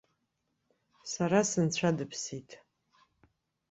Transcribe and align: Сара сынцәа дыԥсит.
Сара 1.11 1.39
сынцәа 1.49 1.89
дыԥсит. 1.97 2.49